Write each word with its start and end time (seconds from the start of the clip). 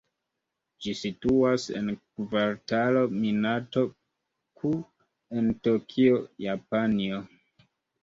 Ĝi 0.85 0.93
situas 1.01 1.65
en 1.81 1.91
Kvartalo 1.99 3.05
Minato-ku 3.19 4.75
en 5.39 5.55
Tokio, 5.71 6.27
Japanio. 6.51 7.27